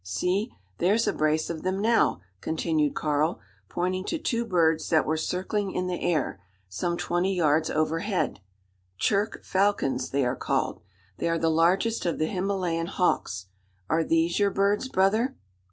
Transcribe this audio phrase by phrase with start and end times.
[0.03, 5.15] See, there's a brace of them now!" continued Karl, pointing to two birds that were
[5.15, 8.39] circling in the air, some twenty yards overhead.
[8.99, 10.81] "`Churk' falcons they are called.
[11.17, 13.45] They are the largest of the Himalayan hawks.
[13.91, 15.35] Are these your birds, brother?"